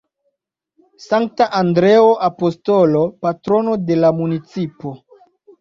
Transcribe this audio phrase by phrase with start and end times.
[1.07, 4.97] Sankta Andreo Apostolo, Patrono de la municipo.